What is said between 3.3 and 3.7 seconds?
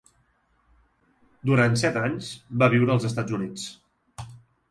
Units.